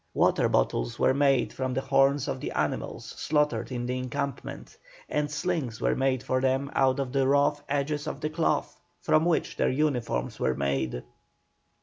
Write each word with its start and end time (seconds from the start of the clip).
Water 0.15 0.49
bottles 0.49 0.97
were 0.97 1.13
made 1.13 1.53
from 1.53 1.75
the 1.75 1.81
horns 1.81 2.27
of 2.27 2.39
the 2.39 2.51
animals 2.53 3.05
slaughtered 3.17 3.71
in 3.71 3.85
the 3.85 3.99
encampment, 3.99 4.75
and 5.07 5.29
slings 5.29 5.79
were 5.79 5.93
made 5.95 6.23
for 6.23 6.41
them 6.41 6.71
out 6.73 6.99
of 6.99 7.11
the 7.13 7.27
rough 7.27 7.61
edges 7.69 8.07
of 8.07 8.19
the 8.19 8.31
cloth 8.31 8.79
from 8.99 9.25
which 9.25 9.57
their 9.57 9.69
uniforms 9.69 10.39
were 10.39 10.55
made. 10.55 11.03